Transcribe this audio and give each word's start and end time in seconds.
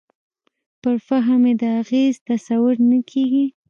پر 0.81 0.95
فهم 1.07 1.41
یې 1.49 1.53
د 1.61 1.63
اغېز 1.81 2.15
تصور 2.29 2.75
نه 2.89 2.99
کېږي. 3.09 3.45